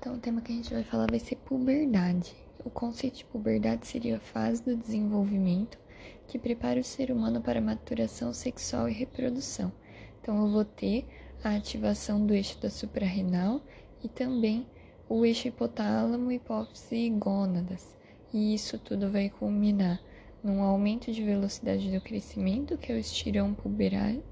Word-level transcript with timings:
Então, 0.00 0.14
o 0.14 0.18
tema 0.18 0.40
que 0.40 0.50
a 0.50 0.56
gente 0.56 0.72
vai 0.72 0.82
falar 0.82 1.06
vai 1.10 1.18
ser 1.18 1.36
puberdade. 1.36 2.34
O 2.64 2.70
conceito 2.70 3.18
de 3.18 3.24
puberdade 3.26 3.86
seria 3.86 4.16
a 4.16 4.20
fase 4.20 4.64
do 4.64 4.74
desenvolvimento 4.74 5.78
que 6.26 6.38
prepara 6.38 6.80
o 6.80 6.84
ser 6.84 7.10
humano 7.10 7.42
para 7.42 7.60
maturação 7.60 8.32
sexual 8.32 8.88
e 8.88 8.94
reprodução. 8.94 9.70
Então, 10.18 10.40
eu 10.40 10.50
vou 10.50 10.64
ter 10.64 11.06
a 11.44 11.54
ativação 11.54 12.24
do 12.24 12.32
eixo 12.32 12.58
da 12.62 12.70
suprarrenal 12.70 13.60
e 14.02 14.08
também 14.08 14.66
o 15.06 15.22
eixo 15.22 15.48
hipotálamo, 15.48 16.32
hipófise 16.32 16.96
e 16.96 17.10
gônadas. 17.10 17.94
E 18.32 18.54
isso 18.54 18.78
tudo 18.78 19.12
vai 19.12 19.28
culminar 19.28 20.00
num 20.42 20.62
aumento 20.62 21.12
de 21.12 21.22
velocidade 21.22 21.90
do 21.90 22.00
crescimento, 22.00 22.78
que 22.78 22.90
é 22.90 22.94
o 22.94 22.98
estirão 22.98 23.54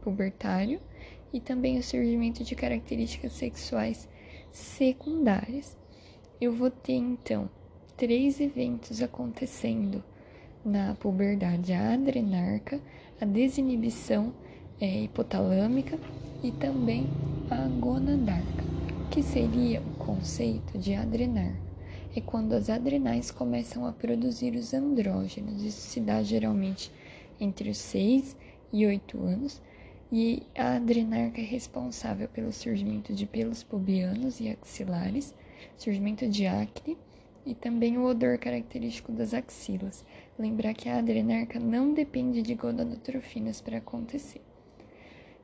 pubertário, 0.00 0.80
e 1.30 1.40
também 1.40 1.78
o 1.78 1.82
surgimento 1.82 2.42
de 2.42 2.54
características 2.54 3.34
sexuais 3.34 4.08
secundárias. 4.52 5.76
Eu 6.40 6.52
vou 6.52 6.70
ter 6.70 6.94
então 6.94 7.48
três 7.96 8.40
eventos 8.40 9.02
acontecendo 9.02 10.02
na 10.64 10.94
puberdade: 10.94 11.72
a 11.72 11.94
adrenarca, 11.94 12.80
a 13.20 13.24
desinibição 13.24 14.32
é, 14.80 15.02
hipotalâmica 15.02 15.98
e 16.42 16.50
também 16.52 17.06
a 17.50 17.66
gonadarca, 17.80 18.64
que 19.10 19.22
seria 19.22 19.80
o 19.80 20.04
conceito 20.04 20.78
de 20.78 20.94
adrenarca 20.94 21.68
é 22.18 22.20
quando 22.20 22.54
as 22.54 22.68
adrenais 22.68 23.30
começam 23.30 23.86
a 23.86 23.92
produzir 23.92 24.54
os 24.56 24.74
andrógenos. 24.74 25.62
Isso 25.62 25.80
se 25.80 26.00
dá 26.00 26.22
geralmente 26.22 26.90
entre 27.40 27.70
os 27.70 27.78
6 27.78 28.36
e 28.72 28.86
8 28.86 29.22
anos, 29.22 29.62
e 30.10 30.42
a 30.56 30.76
adrenarca 30.76 31.40
é 31.40 31.44
responsável 31.44 32.28
pelo 32.28 32.52
surgimento 32.52 33.12
de 33.12 33.26
pelos 33.26 33.62
pubianos 33.62 34.40
e 34.40 34.48
axilares, 34.48 35.34
surgimento 35.76 36.26
de 36.28 36.46
acne 36.46 36.96
e 37.44 37.54
também 37.54 37.98
o 37.98 38.04
odor 38.04 38.38
característico 38.38 39.12
das 39.12 39.34
axilas. 39.34 40.04
Lembrar 40.38 40.74
que 40.74 40.88
a 40.88 40.98
adrenarca 40.98 41.58
não 41.58 41.92
depende 41.92 42.42
de 42.42 42.54
gonadotrofinas 42.54 43.60
para 43.60 43.78
acontecer. 43.78 44.40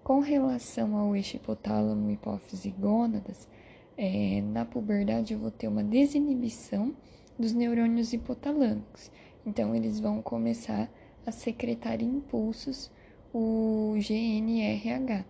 Com 0.03 0.21
relação 0.21 0.97
ao 0.97 1.17
eixo 1.17 1.37
hipotálamo, 1.37 2.11
hipófise 2.11 2.69
e 2.69 2.73
gônadas, 2.73 3.49
é, 3.97 4.43
na 4.43 4.65
puberdade 4.65 5.33
eu 5.33 5.39
vou 5.39 5.51
ter 5.51 5.69
uma 5.69 5.83
desinibição 5.83 6.95
dos 7.39 7.53
neurônios 7.53 8.13
hipotalâmicos. 8.13 9.11
Então, 9.47 9.75
eles 9.75 10.01
vão 10.01 10.21
começar 10.21 10.91
a 11.27 11.33
secretar 11.33 12.03
impulsos, 12.03 12.91
o 13.35 13.97
GNRH, 13.97 15.25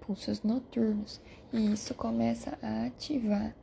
pulsos 0.00 0.42
noturnos, 0.42 1.20
e 1.52 1.72
isso 1.72 1.94
começa 1.94 2.58
a 2.60 2.86
ativar 2.86 3.54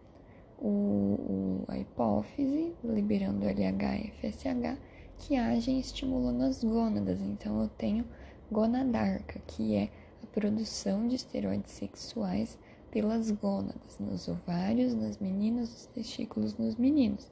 o, 0.58 0.68
o, 0.68 1.66
a 1.68 1.78
hipófise, 1.78 2.74
liberando 2.82 3.46
LH 3.46 3.98
e 3.98 4.12
FSH, 4.22 4.80
que 5.20 5.36
agem 5.36 5.82
estimulando 5.82 6.44
as 6.44 6.64
gônadas. 6.64 7.20
Então, 7.20 7.62
eu 7.62 7.68
tenho 7.68 8.06
gonadarca, 8.50 9.42
que 9.46 9.76
é 9.76 9.90
a 10.24 10.28
produção 10.28 11.10
de 11.10 11.16
esteroides 11.16 11.74
sexuais 11.74 12.58
pelas 12.90 13.32
gônadas, 13.32 14.00
nos 14.00 14.30
ovários, 14.30 14.94
nas 14.94 15.18
meninas, 15.18 15.70
nos 15.70 15.86
testículos, 15.88 16.58
nos 16.58 16.76
meninos. 16.76 17.30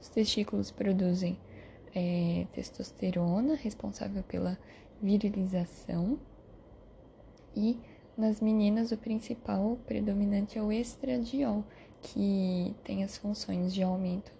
Os 0.00 0.08
testículos 0.10 0.70
produzem 0.70 1.38
é, 1.94 2.46
testosterona, 2.52 3.54
responsável 3.54 4.22
pela 4.22 4.58
virilização, 5.02 6.18
e 7.56 7.78
nas 8.16 8.40
meninas 8.40 8.92
o 8.92 8.96
principal 8.96 9.76
predominante 9.86 10.58
é 10.58 10.62
o 10.62 10.70
estradiol, 10.70 11.64
que 12.00 12.74
tem 12.84 13.02
as 13.02 13.16
funções 13.16 13.74
de 13.74 13.82
aumento 13.82 14.32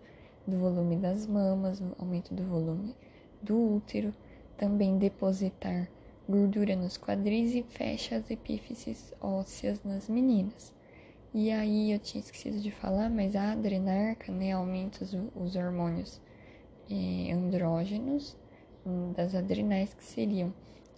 do 0.46 0.58
volume 0.58 0.96
das 0.96 1.26
mamas, 1.26 1.82
aumento 1.98 2.34
do 2.34 2.44
volume 2.44 2.94
do 3.42 3.76
útero, 3.76 4.14
também 4.56 4.98
depositar 4.98 5.90
gordura 6.28 6.76
nos 6.76 6.96
quadris 6.96 7.54
e 7.54 7.62
fecha 7.62 8.16
as 8.16 8.30
epífises 8.30 9.12
ósseas 9.20 9.82
nas 9.82 10.08
meninas. 10.08 10.72
E 11.34 11.50
aí 11.50 11.92
eu 11.92 11.98
tinha 11.98 12.22
esquecido 12.22 12.60
de 12.60 12.70
falar, 12.70 13.10
mas 13.10 13.34
a 13.34 13.52
adrenarca, 13.52 14.30
né, 14.30 14.52
aumenta 14.52 15.02
os, 15.02 15.16
os 15.34 15.56
hormônios 15.56 16.20
eh, 16.90 17.32
andrógenos 17.32 18.36
das 19.14 19.34
adrenais, 19.34 19.94
que 19.94 20.04
seriam 20.04 20.52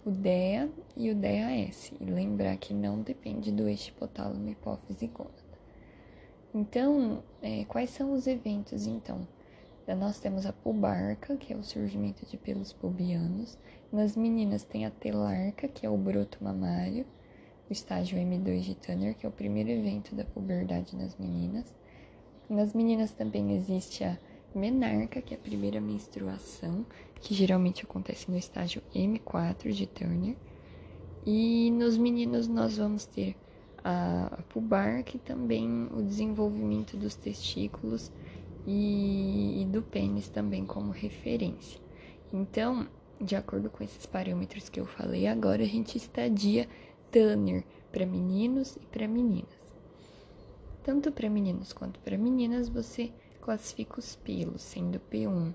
o 0.05 0.11
DEA 0.11 0.69
e 0.95 1.09
o 1.09 1.15
DAS. 1.15 1.91
E 1.99 2.05
lembrar 2.05 2.57
que 2.57 2.73
não 2.73 3.01
depende 3.01 3.51
do 3.51 3.67
eixo 3.67 3.89
hipotálamo, 3.89 4.49
hipófise 4.49 5.05
e 5.05 5.07
gônada. 5.07 5.45
Então, 6.53 7.23
eh, 7.41 7.65
quais 7.65 7.89
são 7.89 8.13
os 8.13 8.27
eventos, 8.27 8.87
então? 8.87 9.27
Nós 9.93 10.19
temos 10.19 10.47
a 10.47 10.53
pubarca, 10.53 11.37
que 11.37 11.53
é 11.53 11.55
o 11.55 11.61
surgimento 11.61 12.25
de 12.25 12.37
pelos 12.37 12.73
pubianos. 12.73 13.57
Nas 13.91 14.15
meninas 14.15 14.63
tem 14.63 14.83
a 14.83 14.89
telarca, 14.89 15.67
que 15.67 15.85
é 15.85 15.89
o 15.89 15.97
broto 15.97 16.43
mamário. 16.43 17.05
O 17.69 17.73
estágio 17.73 18.17
M2 18.17 18.61
de 18.61 18.75
Tanner, 18.75 19.15
que 19.15 19.25
é 19.25 19.29
o 19.29 19.31
primeiro 19.31 19.69
evento 19.69 20.15
da 20.15 20.23
puberdade 20.23 20.95
nas 20.95 21.15
meninas. 21.17 21.75
Nas 22.49 22.73
meninas 22.73 23.11
também 23.11 23.53
existe 23.53 24.03
a 24.03 24.17
menarca, 24.57 25.21
que 25.21 25.33
é 25.33 25.37
a 25.37 25.39
primeira 25.39 25.81
menstruação, 25.81 26.85
que 27.21 27.33
geralmente 27.33 27.83
acontece 27.83 28.29
no 28.31 28.37
estágio 28.37 28.81
M4 28.93 29.71
de 29.71 29.85
Turner. 29.85 30.35
E 31.25 31.71
nos 31.71 31.97
meninos 31.97 32.47
nós 32.47 32.77
vamos 32.77 33.05
ter 33.05 33.35
a, 33.83 34.39
pubar, 34.49 35.03
que 35.03 35.17
também 35.19 35.87
o 35.91 36.01
desenvolvimento 36.01 36.97
dos 36.97 37.15
testículos 37.15 38.11
e, 38.65 39.61
e 39.61 39.65
do 39.65 39.81
pênis 39.81 40.27
também 40.27 40.65
como 40.65 40.91
referência. 40.91 41.79
Então, 42.33 42.87
de 43.21 43.35
acordo 43.35 43.69
com 43.69 43.83
esses 43.83 44.05
parâmetros 44.05 44.69
que 44.69 44.79
eu 44.79 44.85
falei, 44.85 45.27
agora 45.27 45.63
a 45.63 45.67
gente 45.67 45.97
estadia 45.97 46.67
Tanner 47.11 47.63
para 47.91 48.05
meninos 48.05 48.75
e 48.75 48.85
para 48.87 49.07
meninas. 49.07 49.65
Tanto 50.83 51.11
para 51.11 51.29
meninos 51.29 51.73
quanto 51.73 51.99
para 52.01 52.17
meninas, 52.17 52.69
você 52.69 53.11
classifica 53.45 53.99
os 53.99 54.15
pelos, 54.15 54.63
sendo 54.63 54.99
P1 54.99 55.53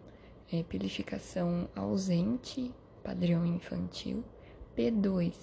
é, 0.52 0.62
pelificação 0.62 1.68
ausente, 1.74 2.72
padrão 3.02 3.44
infantil. 3.44 4.22
P2 4.76 5.34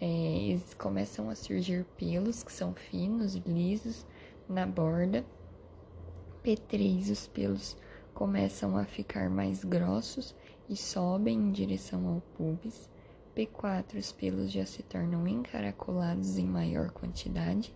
é, 0.00 0.58
começam 0.76 1.30
a 1.30 1.36
surgir 1.36 1.86
pelos 1.96 2.42
que 2.42 2.52
são 2.52 2.74
finos, 2.74 3.36
lisos 3.36 4.04
na 4.48 4.66
borda 4.66 5.24
P3 6.42 7.12
os 7.12 7.28
pelos 7.28 7.76
começam 8.12 8.76
a 8.76 8.84
ficar 8.84 9.30
mais 9.30 9.64
grossos 9.64 10.34
e 10.68 10.76
sobem 10.76 11.38
em 11.38 11.52
direção 11.52 12.08
ao 12.08 12.20
pubis. 12.36 12.90
P4 13.36 13.98
os 13.98 14.10
pelos 14.10 14.50
já 14.50 14.66
se 14.66 14.82
tornam 14.82 15.28
encaracolados 15.28 16.38
em 16.38 16.44
maior 16.44 16.90
quantidade. 16.90 17.72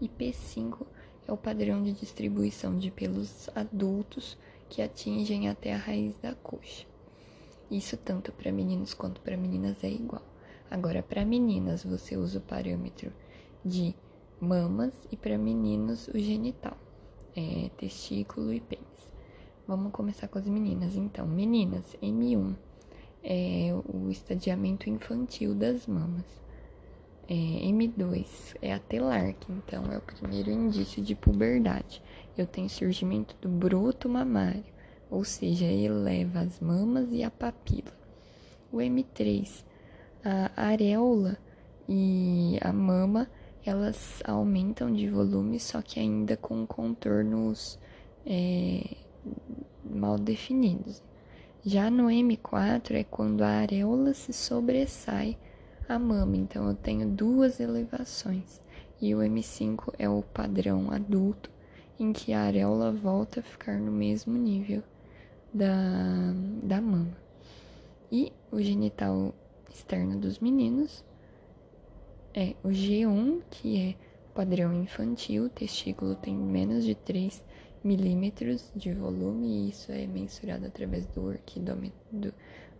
E 0.00 0.08
P5 0.08 0.86
é 1.26 1.32
o 1.32 1.36
padrão 1.36 1.82
de 1.82 1.92
distribuição 1.92 2.78
de 2.78 2.90
pelos 2.90 3.48
adultos 3.54 4.38
que 4.68 4.82
atingem 4.82 5.48
até 5.48 5.72
a 5.72 5.78
raiz 5.78 6.16
da 6.18 6.34
coxa. 6.34 6.86
Isso 7.70 7.96
tanto 7.96 8.32
para 8.32 8.52
meninos 8.52 8.94
quanto 8.94 9.20
para 9.20 9.36
meninas 9.36 9.82
é 9.82 9.90
igual. 9.90 10.22
Agora, 10.70 11.02
para 11.02 11.24
meninas, 11.24 11.84
você 11.84 12.16
usa 12.16 12.38
o 12.38 12.42
parâmetro 12.42 13.12
de 13.64 13.94
mamas 14.40 14.92
e 15.10 15.16
para 15.16 15.38
meninos 15.38 16.08
o 16.08 16.18
genital 16.18 16.76
é, 17.34 17.70
testículo 17.76 18.52
e 18.52 18.60
pênis. 18.60 18.86
Vamos 19.66 19.92
começar 19.92 20.28
com 20.28 20.38
as 20.38 20.46
meninas, 20.46 20.96
então. 20.96 21.26
Meninas, 21.26 21.96
M1 22.02 22.56
é 23.22 23.74
o 23.92 24.08
estadiamento 24.10 24.88
infantil 24.88 25.54
das 25.54 25.86
mamas. 25.86 26.45
É, 27.28 27.34
M2 27.34 28.56
é 28.62 28.72
a 28.72 28.78
telarque, 28.78 29.50
então 29.50 29.84
é 29.92 29.98
o 29.98 30.00
primeiro 30.00 30.50
indício 30.50 31.02
de 31.02 31.14
puberdade. 31.14 32.00
Eu 32.38 32.46
tenho 32.46 32.68
surgimento 32.68 33.34
do 33.40 33.48
broto 33.48 34.08
mamário, 34.08 34.64
ou 35.10 35.24
seja, 35.24 35.64
eleva 35.64 36.40
as 36.40 36.60
mamas 36.60 37.10
e 37.10 37.24
a 37.24 37.30
papila. 37.30 37.92
O 38.70 38.76
M3, 38.76 39.64
a 40.24 40.62
areola 40.62 41.36
e 41.88 42.58
a 42.60 42.72
mama 42.72 43.28
elas 43.64 44.22
aumentam 44.24 44.92
de 44.92 45.08
volume, 45.08 45.58
só 45.58 45.82
que 45.82 45.98
ainda 45.98 46.36
com 46.36 46.64
contornos 46.64 47.78
é, 48.24 48.96
mal 49.84 50.16
definidos. 50.16 51.02
Já 51.64 51.90
no 51.90 52.04
M4 52.04 52.92
é 52.92 53.02
quando 53.02 53.42
a 53.42 53.48
areola 53.48 54.14
se 54.14 54.32
sobressai 54.32 55.36
a 55.88 55.98
mama, 55.98 56.36
então 56.36 56.68
eu 56.68 56.74
tenho 56.74 57.08
duas 57.08 57.60
elevações. 57.60 58.60
E 59.00 59.14
o 59.14 59.18
M5 59.18 59.94
é 59.98 60.08
o 60.08 60.22
padrão 60.22 60.90
adulto, 60.90 61.50
em 61.98 62.12
que 62.12 62.32
a 62.32 62.42
areola 62.42 62.92
volta 62.92 63.40
a 63.40 63.42
ficar 63.42 63.78
no 63.78 63.92
mesmo 63.92 64.34
nível 64.36 64.82
da, 65.52 66.32
da 66.62 66.80
mama. 66.80 67.16
E 68.10 68.32
o 68.50 68.60
genital 68.60 69.34
externo 69.72 70.18
dos 70.18 70.38
meninos 70.38 71.04
é 72.34 72.54
o 72.62 72.68
G1, 72.68 73.42
que 73.50 73.80
é 73.80 73.94
Padrão 74.36 74.74
infantil, 74.74 75.44
o 75.44 75.48
testículo 75.48 76.14
tem 76.14 76.36
menos 76.36 76.84
de 76.84 76.94
3 76.94 77.42
milímetros 77.82 78.70
de 78.76 78.92
volume, 78.92 79.46
e 79.46 79.68
isso 79.70 79.90
é 79.90 80.06
mensurado 80.06 80.66
através 80.66 81.06
do 81.06 81.24
orquidômetro, 81.24 81.98
do 82.12 82.34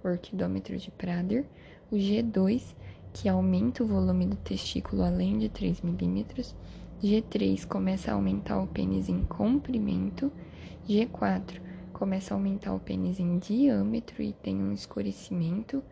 orquidômetro 0.04 0.76
de 0.76 0.90
Prader. 0.90 1.46
O 1.90 1.96
G2, 1.96 2.74
que 3.16 3.30
aumenta 3.30 3.82
o 3.82 3.86
volume 3.86 4.26
do 4.26 4.36
testículo 4.36 5.02
além 5.02 5.38
de 5.38 5.48
3 5.48 5.80
milímetros. 5.80 6.54
G3 7.02 7.66
começa 7.66 8.10
a 8.10 8.14
aumentar 8.14 8.60
o 8.60 8.66
pênis 8.66 9.08
em 9.08 9.24
comprimento. 9.24 10.30
G4 10.86 11.62
começa 11.94 12.34
a 12.34 12.36
aumentar 12.36 12.74
o 12.74 12.78
pênis 12.78 13.18
em 13.18 13.38
diâmetro 13.38 14.22
e 14.22 14.34
tem 14.34 14.54
um 14.54 14.70
escurecimento, 14.70 15.82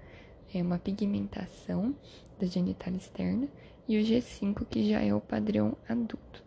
é 0.53 0.63
uma 0.63 0.79
pigmentação 0.79 1.95
da 2.39 2.47
genital 2.47 2.93
externa. 2.93 3.49
E 3.89 3.99
o 3.99 4.05
G5, 4.05 4.67
que 4.67 4.91
já 4.91 5.01
é 5.01 5.15
o 5.15 5.21
padrão 5.21 5.79
adulto. 5.89 6.45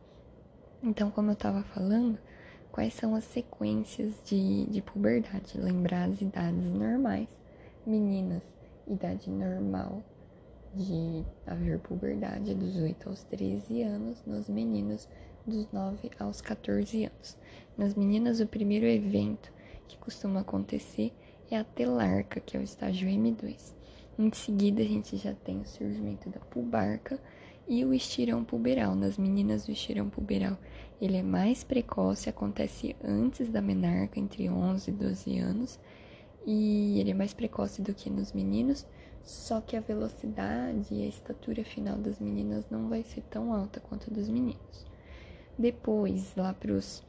Então, 0.83 1.09
como 1.09 1.29
eu 1.29 1.33
estava 1.33 1.63
falando, 1.63 2.19
quais 2.71 2.93
são 2.93 3.15
as 3.15 3.23
sequências 3.23 4.13
de, 4.23 4.67
de 4.67 4.81
puberdade? 4.83 5.57
Lembrar 5.57 6.03
as 6.03 6.21
idades 6.21 6.65
normais. 6.65 7.29
Meninas, 7.83 8.43
idade 8.87 9.31
normal 9.31 10.03
de 10.73 11.23
haver 11.45 11.79
puberdade 11.79 12.53
dos 12.53 12.75
8 12.77 13.09
aos 13.09 13.23
13 13.23 13.81
anos, 13.83 14.23
nos 14.25 14.49
meninos 14.49 15.07
dos 15.45 15.71
9 15.71 16.11
aos 16.19 16.41
14 16.41 17.05
anos. 17.05 17.37
Nas 17.77 17.95
meninas, 17.95 18.39
o 18.39 18.47
primeiro 18.47 18.85
evento 18.85 19.51
que 19.87 19.97
costuma 19.97 20.41
acontecer 20.41 21.13
é 21.49 21.57
a 21.57 21.63
telarca, 21.63 22.39
que 22.39 22.57
é 22.57 22.59
o 22.59 22.63
estágio 22.63 23.07
M2. 23.07 23.73
Em 24.19 24.31
seguida, 24.33 24.81
a 24.81 24.85
gente 24.85 25.15
já 25.17 25.33
tem 25.33 25.61
o 25.61 25.65
surgimento 25.65 26.29
da 26.29 26.39
pubarca 26.39 27.19
e 27.67 27.85
o 27.85 27.93
estirão 27.93 28.43
puberal. 28.43 28.95
Nas 28.95 29.17
meninas, 29.17 29.67
o 29.67 29.71
estirão 29.71 30.09
puberal 30.09 30.57
ele 30.99 31.17
é 31.17 31.23
mais 31.23 31.63
precoce, 31.63 32.29
acontece 32.29 32.95
antes 33.03 33.49
da 33.49 33.61
menarca, 33.61 34.19
entre 34.19 34.49
11 34.49 34.89
e 34.89 34.93
12 34.93 35.37
anos, 35.37 35.79
e 36.45 36.99
ele 36.99 37.11
é 37.11 37.13
mais 37.13 37.33
precoce 37.33 37.81
do 37.81 37.93
que 37.93 38.09
nos 38.09 38.33
meninos, 38.33 38.85
só 39.27 39.59
que 39.59 39.75
a 39.75 39.81
velocidade 39.81 40.95
e 40.95 41.03
a 41.03 41.07
estatura 41.07 41.61
final 41.61 41.97
das 41.97 42.17
meninas 42.17 42.65
não 42.69 42.87
vai 42.87 43.03
ser 43.03 43.21
tão 43.23 43.53
alta 43.53 43.81
quanto 43.81 44.09
a 44.09 44.13
dos 44.13 44.29
meninos. 44.29 44.85
Depois, 45.59 46.33
lá 46.37 46.53
para 46.53 46.71
os 46.71 47.03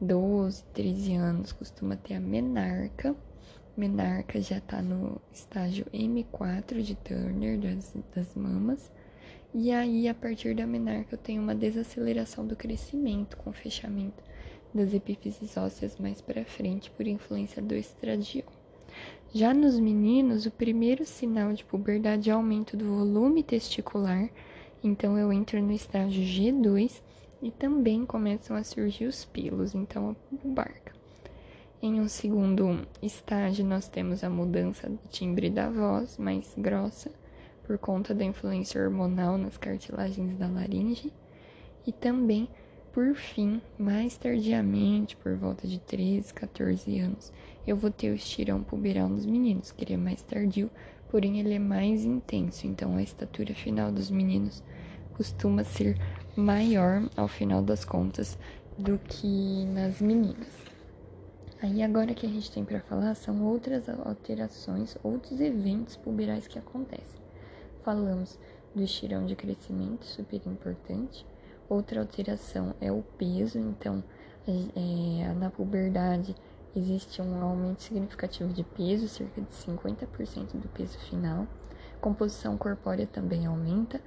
12, 0.00 0.62
13 0.72 1.16
anos, 1.16 1.50
costuma 1.50 1.96
ter 1.96 2.14
a 2.14 2.20
menarca. 2.20 3.16
Menarca 3.76 4.40
já 4.40 4.58
está 4.58 4.80
no 4.80 5.20
estágio 5.32 5.84
M4 5.92 6.80
de 6.80 6.94
Turner 6.94 7.58
das, 7.58 7.92
das 8.14 8.34
mamas. 8.36 8.92
E 9.52 9.72
aí, 9.72 10.06
a 10.06 10.14
partir 10.14 10.54
da 10.54 10.64
menarca, 10.64 11.14
eu 11.16 11.18
tenho 11.18 11.42
uma 11.42 11.56
desaceleração 11.56 12.46
do 12.46 12.54
crescimento 12.54 13.36
com 13.36 13.52
fechamento 13.52 14.22
das 14.72 14.94
epífises 14.94 15.56
ósseas 15.56 15.96
mais 15.98 16.20
para 16.20 16.44
frente 16.44 16.88
por 16.92 17.04
influência 17.04 17.60
do 17.60 17.74
estradiol. 17.74 18.57
Já 19.34 19.52
nos 19.52 19.78
meninos, 19.78 20.46
o 20.46 20.50
primeiro 20.50 21.04
sinal 21.04 21.52
de 21.52 21.64
puberdade 21.64 22.30
é 22.30 22.32
aumento 22.32 22.76
do 22.76 22.86
volume 22.86 23.42
testicular, 23.42 24.30
então 24.82 25.18
eu 25.18 25.32
entro 25.32 25.60
no 25.62 25.72
estágio 25.72 26.22
G2 26.22 27.02
e 27.42 27.50
também 27.50 28.06
começam 28.06 28.56
a 28.56 28.64
surgir 28.64 29.06
os 29.06 29.24
pelos, 29.24 29.74
então 29.74 30.10
a 30.10 30.36
pubarca. 30.36 30.92
Em 31.80 32.00
um 32.00 32.08
segundo 32.08 32.86
estágio, 33.02 33.64
nós 33.64 33.88
temos 33.88 34.24
a 34.24 34.30
mudança 34.30 34.88
do 34.88 35.08
timbre 35.10 35.48
da 35.50 35.70
voz, 35.70 36.18
mais 36.18 36.52
grossa, 36.56 37.10
por 37.64 37.78
conta 37.78 38.14
da 38.14 38.24
influência 38.24 38.82
hormonal 38.82 39.36
nas 39.36 39.56
cartilagens 39.56 40.36
da 40.36 40.48
laringe, 40.48 41.12
e 41.86 41.92
também 41.92 42.48
por 42.92 43.14
fim, 43.14 43.60
mais 43.78 44.16
tardiamente, 44.16 45.16
por 45.16 45.36
volta 45.36 45.68
de 45.68 45.78
13, 45.78 46.34
14 46.34 46.98
anos, 46.98 47.32
eu 47.66 47.76
vou 47.76 47.90
ter 47.90 48.10
o 48.10 48.14
estirão 48.14 48.62
puberal 48.62 49.08
nos 49.08 49.26
meninos, 49.26 49.72
que 49.72 49.84
ele 49.84 49.94
é 49.94 49.96
mais 49.96 50.22
tardio, 50.22 50.70
porém 51.10 51.38
ele 51.40 51.54
é 51.54 51.58
mais 51.58 52.04
intenso. 52.04 52.66
Então 52.66 52.96
a 52.96 53.02
estatura 53.02 53.54
final 53.54 53.92
dos 53.92 54.10
meninos 54.10 54.62
costuma 55.14 55.64
ser 55.64 55.98
maior 56.36 57.08
ao 57.16 57.28
final 57.28 57.62
das 57.62 57.84
contas 57.84 58.38
do 58.78 58.98
que 58.98 59.64
nas 59.66 60.00
meninas. 60.00 60.56
Aí 61.60 61.82
agora 61.82 62.14
que 62.14 62.24
a 62.24 62.28
gente 62.28 62.50
tem 62.52 62.64
para 62.64 62.80
falar 62.80 63.14
são 63.14 63.44
outras 63.44 63.88
alterações, 63.88 64.96
outros 65.02 65.40
eventos 65.40 65.96
puberais 65.96 66.46
que 66.46 66.58
acontecem. 66.58 67.20
Falamos 67.82 68.38
do 68.74 68.82
estirão 68.82 69.26
de 69.26 69.34
crescimento, 69.34 70.04
super 70.04 70.40
importante 70.46 71.26
Outra 71.68 72.00
alteração 72.00 72.74
é 72.80 72.90
o 72.90 73.02
peso, 73.18 73.58
então 73.58 74.02
é, 74.46 75.34
na 75.34 75.50
puberdade 75.50 76.34
existe 76.74 77.20
um 77.20 77.42
aumento 77.42 77.82
significativo 77.82 78.52
de 78.52 78.62
peso, 78.62 79.08
cerca 79.08 79.40
de 79.40 79.48
50% 79.48 80.52
do 80.54 80.68
peso 80.68 80.98
final. 80.98 81.46
Composição 82.00 82.56
corpórea 82.56 83.06
também 83.06 83.46
aumenta, 83.46 84.00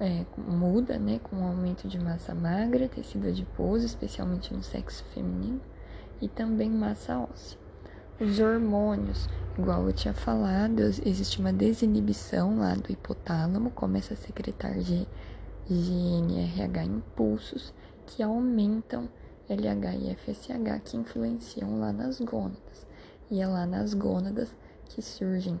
é, 0.00 0.24
muda, 0.36 0.98
né, 0.98 1.20
com 1.22 1.36
o 1.36 1.44
aumento 1.44 1.86
de 1.86 1.98
massa 1.98 2.34
magra, 2.34 2.88
tecido 2.88 3.28
adiposo, 3.28 3.86
especialmente 3.86 4.52
no 4.52 4.62
sexo 4.62 5.04
feminino, 5.14 5.60
e 6.20 6.28
também 6.28 6.70
massa 6.70 7.18
óssea. 7.18 7.58
Os 8.20 8.38
hormônios, 8.38 9.28
igual 9.58 9.86
eu 9.86 9.92
tinha 9.92 10.14
falado, 10.14 10.80
existe 10.80 11.40
uma 11.40 11.52
desinibição 11.52 12.58
lá 12.58 12.74
do 12.74 12.92
hipotálamo, 12.92 13.70
começa 13.70 14.14
a 14.14 14.16
secretar 14.16 14.78
de 14.78 15.06
GNRH 15.68 16.84
impulsos 16.84 17.72
que 18.06 18.22
aumentam 18.22 19.08
LH 19.48 19.96
e 19.96 20.14
FSH 20.14 20.82
que 20.84 20.96
influenciam 20.96 21.78
lá 21.78 21.92
nas 21.92 22.20
gônadas. 22.20 22.86
E 23.30 23.40
é 23.40 23.46
lá 23.46 23.66
nas 23.66 23.94
gônadas 23.94 24.54
que 24.86 25.02
surgem 25.02 25.60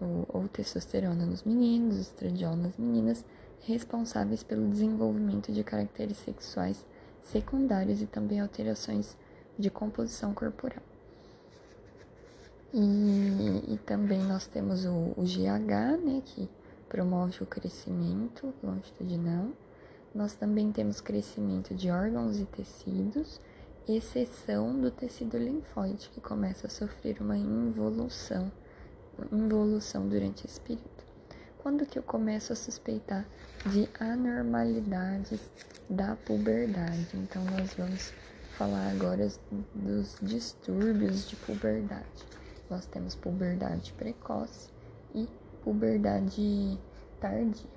o, 0.00 0.48
testosterona 0.48 1.24
nos 1.24 1.42
meninos, 1.42 1.98
estradiol 1.98 2.56
nas 2.56 2.76
meninas, 2.76 3.24
responsáveis 3.62 4.42
pelo 4.42 4.68
desenvolvimento 4.68 5.52
de 5.52 5.64
caracteres 5.64 6.18
sexuais 6.18 6.84
secundários 7.22 8.02
e 8.02 8.06
também 8.06 8.40
alterações 8.40 9.16
de 9.58 9.70
composição 9.70 10.34
corporal. 10.34 10.82
E, 12.72 13.74
e 13.74 13.78
também 13.86 14.20
nós 14.24 14.46
temos 14.46 14.84
o, 14.84 15.14
o 15.16 15.22
GH, 15.22 16.04
né, 16.04 16.22
que 16.24 16.48
promove 16.88 17.42
o 17.42 17.46
crescimento 17.46 18.52
longitudinal. 18.62 19.48
Nós 20.14 20.34
também 20.36 20.70
temos 20.70 21.00
crescimento 21.00 21.74
de 21.74 21.90
órgãos 21.90 22.38
e 22.38 22.44
tecidos, 22.44 23.40
exceção 23.88 24.80
do 24.80 24.88
tecido 24.88 25.36
linfóide, 25.36 26.08
que 26.10 26.20
começa 26.20 26.68
a 26.68 26.70
sofrer 26.70 27.20
uma 27.20 27.36
involução, 27.36 28.52
involução 29.32 30.08
durante 30.08 30.46
esse 30.46 30.60
período. 30.60 31.04
Quando 31.58 31.84
que 31.84 31.98
eu 31.98 32.02
começo 32.04 32.52
a 32.52 32.56
suspeitar 32.56 33.26
de 33.66 33.88
anormalidades 33.98 35.50
da 35.90 36.14
puberdade? 36.14 37.08
Então, 37.14 37.44
nós 37.46 37.74
vamos 37.74 38.12
falar 38.56 38.92
agora 38.92 39.26
dos 39.74 40.16
distúrbios 40.22 41.28
de 41.28 41.34
puberdade. 41.36 42.24
Nós 42.70 42.86
temos 42.86 43.16
puberdade 43.16 43.92
precoce 43.94 44.68
e 45.12 45.28
puberdade 45.64 46.78
tardia. 47.18 47.73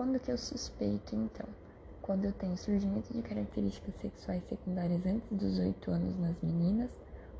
Quando 0.00 0.18
que 0.18 0.32
eu 0.32 0.38
suspeito, 0.38 1.14
então? 1.14 1.46
Quando 2.00 2.24
eu 2.24 2.32
tenho 2.32 2.56
surgimento 2.56 3.12
de 3.12 3.20
características 3.20 3.94
sexuais 3.96 4.42
secundárias 4.44 5.04
antes 5.04 5.30
dos 5.30 5.58
8 5.58 5.90
anos 5.90 6.18
nas 6.18 6.40
meninas 6.40 6.90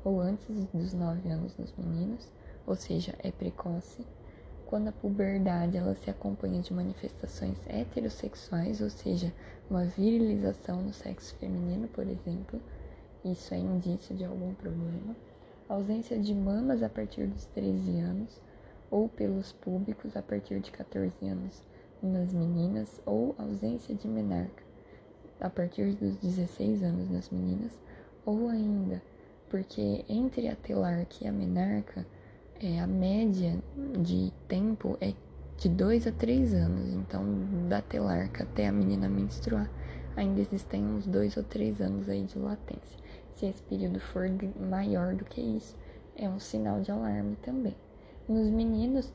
ou 0.03 0.21
antes 0.21 0.47
dos 0.71 0.93
9 0.93 1.27
anos 1.27 1.57
nos 1.57 1.73
meninos, 1.75 2.31
ou 2.67 2.75
seja, 2.75 3.15
é 3.17 3.31
precoce. 3.31 4.05
Quando 4.67 4.89
a 4.89 4.91
puberdade 4.91 5.75
ela 5.75 5.95
se 5.95 6.11
acompanha 6.11 6.61
de 6.61 6.71
manifestações 6.71 7.57
heterossexuais, 7.67 8.79
ou 8.79 8.91
seja, 8.91 9.33
uma 9.67 9.83
virilização 9.83 10.83
no 10.83 10.93
sexo 10.93 11.33
feminino, 11.37 11.87
por 11.87 12.07
exemplo, 12.07 12.61
isso 13.25 13.55
é 13.55 13.57
indício 13.57 14.15
de 14.15 14.23
algum 14.23 14.53
problema. 14.53 15.15
ausência 15.67 16.19
de 16.19 16.35
mamas 16.35 16.83
a 16.83 16.89
partir 16.89 17.25
dos 17.25 17.43
13 17.47 18.01
anos, 18.01 18.39
ou 18.91 19.09
pelos 19.09 19.51
públicos 19.51 20.15
a 20.15 20.21
partir 20.21 20.59
de 20.59 20.69
14 20.69 21.27
anos 21.27 21.70
nas 22.01 22.33
meninas, 22.33 23.01
ou 23.05 23.35
ausência 23.37 23.93
de 23.95 24.07
menarca 24.07 24.63
a 25.39 25.49
partir 25.49 25.93
dos 25.95 26.15
16 26.17 26.83
anos 26.83 27.09
nas 27.09 27.29
meninas, 27.29 27.79
ou 28.25 28.49
ainda 28.49 29.01
porque 29.51 30.05
entre 30.07 30.47
a 30.47 30.55
telarca 30.55 31.17
e 31.21 31.27
a 31.27 31.31
menarca, 31.31 32.07
é, 32.61 32.79
a 32.79 32.87
média 32.87 33.61
de 33.99 34.31
tempo 34.47 34.97
é 35.01 35.13
de 35.57 35.67
2 35.67 36.07
a 36.07 36.11
3 36.13 36.53
anos. 36.53 36.93
Então, 36.93 37.21
da 37.67 37.81
telarca 37.81 38.43
até 38.43 38.69
a 38.69 38.71
menina 38.71 39.09
menstruar, 39.09 39.69
ainda 40.15 40.39
existem 40.39 40.85
uns 40.85 41.05
2 41.05 41.35
ou 41.35 41.43
3 41.43 41.81
anos 41.81 42.07
aí 42.07 42.23
de 42.23 42.39
latência. 42.39 42.97
Se 43.33 43.45
esse 43.45 43.61
período 43.63 43.99
for 43.99 44.29
maior 44.57 45.15
do 45.15 45.25
que 45.25 45.41
isso, 45.41 45.75
é 46.15 46.29
um 46.29 46.39
sinal 46.39 46.79
de 46.79 46.89
alarme 46.89 47.35
também. 47.41 47.75
Nos 48.29 48.49
meninos, 48.49 49.13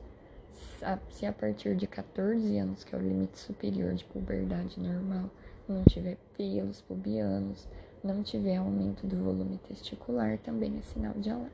se 1.09 1.25
a 1.25 1.33
partir 1.33 1.75
de 1.75 1.87
14 1.87 2.57
anos, 2.57 2.83
que 2.83 2.95
é 2.95 2.97
o 2.97 3.01
limite 3.01 3.39
superior 3.39 3.93
de 3.93 4.05
puberdade 4.05 4.79
normal, 4.79 5.29
não 5.67 5.83
tiver 5.83 6.17
pelos 6.37 6.81
pubianos, 6.81 7.67
não 8.03 8.23
tiver 8.23 8.57
aumento 8.57 9.05
do 9.05 9.17
volume 9.17 9.59
testicular, 9.67 10.37
também 10.39 10.77
é 10.77 10.81
sinal 10.81 11.13
de 11.13 11.29
alarme. 11.29 11.51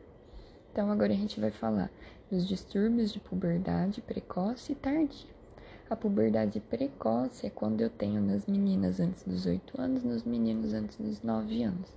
Então, 0.72 0.91
agora 0.91 1.13
a 1.13 1.15
gente 1.15 1.39
vai 1.39 1.51
falar 1.51 1.91
dos 2.31 2.48
distúrbios 2.48 3.12
de 3.13 3.19
puberdade 3.19 4.01
precoce 4.01 4.72
e 4.72 4.75
tardia. 4.75 5.31
A 5.89 5.95
puberdade 5.95 6.60
precoce 6.60 7.45
é 7.45 7.50
quando 7.50 7.81
eu 7.81 7.89
tenho 7.89 8.22
nas 8.22 8.45
meninas 8.48 9.00
antes 9.00 9.24
dos 9.24 9.45
8 9.45 9.79
anos, 9.79 10.03
nos 10.03 10.24
meninos 10.24 10.74
antes 10.74 10.98
dos 10.98 11.22
9 11.22 11.63
anos. 11.63 11.89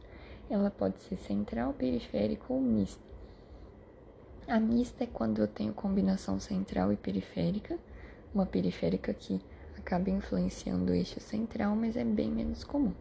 Ela 0.51 0.71
pode 0.71 1.01
ser 1.01 1.17
central, 1.17 1.73
periférica 1.73 2.45
ou 2.53 2.61
mista. 2.61 3.06
A 4.49 4.61
mista 4.61 5.03
é 5.03 5.09
quando 5.09 5.41
eu 5.41 5.49
tenho 5.49 5.73
combinação 5.73 6.39
central 6.39 6.93
e 6.93 6.97
periférica, 6.97 7.77
uma 8.33 8.47
periférica 8.47 9.13
que 9.13 9.41
acaba 9.77 10.09
influenciando 10.09 10.93
o 10.93 10.95
eixo 10.95 11.19
central, 11.19 11.75
mas 11.75 11.97
é 11.97 12.05
bem 12.05 12.31
menos 12.31 12.63
comum. 12.63 12.93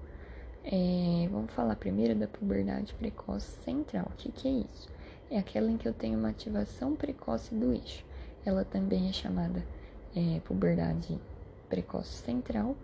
É, 0.63 1.29
vamos 1.29 1.51
falar 1.51 1.75
primeiro 1.75 2.15
da 2.15 2.27
puberdade 2.27 2.95
precoce 2.95 3.51
central. 3.63 4.07
O 4.11 4.17
que, 4.17 4.31
que 4.31 4.47
é 4.47 4.51
isso? 4.51 4.89
É 5.29 5.37
aquela 5.37 5.69
em 5.69 5.77
que 5.77 5.87
eu 5.87 5.93
tenho 5.93 6.17
uma 6.17 6.29
ativação 6.29 6.95
precoce 6.95 7.53
do 7.53 7.71
eixo. 7.73 8.03
Ela 8.43 8.65
também 8.65 9.07
é 9.07 9.13
chamada 9.13 9.63
é, 10.15 10.39
puberdade 10.39 11.19
precoce 11.69 12.23
central, 12.23 12.75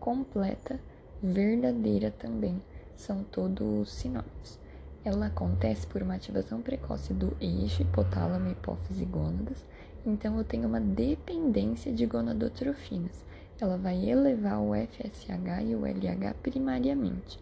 completa, 0.00 0.80
verdadeira 1.22 2.10
também. 2.10 2.60
São 2.96 3.22
todos 3.22 3.92
sinônimos. 3.92 4.59
Ela 5.04 5.26
acontece 5.26 5.86
por 5.86 6.02
uma 6.02 6.14
ativação 6.14 6.60
precoce 6.60 7.12
do 7.12 7.36
eixo 7.40 7.82
hipotálamo, 7.82 8.50
hipófise 8.50 9.04
gônadas. 9.04 9.64
Então 10.04 10.36
eu 10.38 10.44
tenho 10.44 10.68
uma 10.68 10.80
dependência 10.80 11.92
de 11.92 12.06
gonadotrofinas 12.06 13.30
ela 13.64 13.76
vai 13.76 14.08
elevar 14.08 14.58
o 14.58 14.74
FSH 14.74 15.62
e 15.66 15.74
o 15.74 15.84
LH 15.84 16.34
primariamente. 16.42 17.38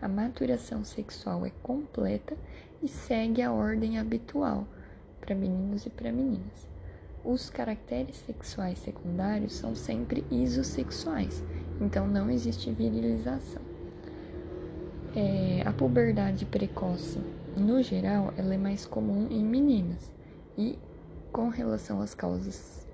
A 0.00 0.08
maturação 0.08 0.84
sexual 0.84 1.46
é 1.46 1.52
completa 1.62 2.36
e 2.82 2.88
segue 2.88 3.40
a 3.42 3.52
ordem 3.52 3.98
habitual 3.98 4.66
para 5.20 5.36
meninos 5.36 5.86
e 5.86 5.90
para 5.90 6.10
meninas. 6.10 6.68
Os 7.24 7.48
caracteres 7.48 8.16
sexuais 8.16 8.80
secundários 8.80 9.52
são 9.52 9.76
sempre 9.76 10.24
isossexuais, 10.28 11.44
então 11.80 12.08
não 12.08 12.28
existe 12.28 12.72
virilização. 12.72 13.71
É, 15.14 15.62
a 15.66 15.72
puberdade 15.72 16.46
precoce, 16.46 17.18
no 17.54 17.82
geral, 17.82 18.32
ela 18.36 18.54
é 18.54 18.58
mais 18.58 18.86
comum 18.86 19.28
em 19.30 19.44
meninas 19.44 20.10
e 20.56 20.78
com 21.30 21.50
relação 21.50 22.00
às 22.00 22.14
causas 22.14 22.86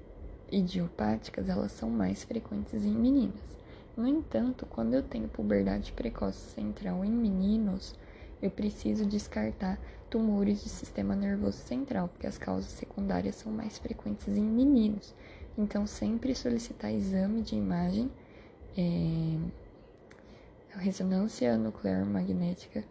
idiopáticas, 0.51 1.49
elas 1.49 1.71
são 1.71 1.89
mais 1.89 2.25
frequentes 2.25 2.85
em 2.85 2.93
meninas. 2.93 3.59
No 3.97 4.07
entanto, 4.07 4.67
quando 4.67 4.95
eu 4.95 5.03
tenho 5.03 5.29
puberdade 5.29 5.93
precoce 5.93 6.39
central 6.55 7.05
em 7.05 7.11
meninos, 7.11 7.95
eu 8.43 8.51
preciso 8.51 9.07
descartar 9.07 9.79
tumores 10.11 10.63
do 10.63 10.69
sistema 10.69 11.15
nervoso 11.15 11.59
central, 11.59 12.09
porque 12.09 12.27
as 12.27 12.39
causas 12.39 12.71
secundárias 12.71 13.37
são 13.37 13.53
mais 13.53 13.79
frequentes 13.79 14.29
em 14.29 14.43
meninos. 14.43 15.15
Então, 15.57 15.87
sempre 15.87 16.35
solicitar 16.35 16.93
exame 16.93 17.43
de 17.43 17.57
imagem, 17.57 18.11
é, 18.77 19.37
ressonância 20.77 21.57
nuclear 21.57 22.05
magnética 22.05 22.85